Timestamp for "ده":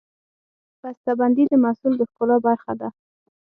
2.79-2.87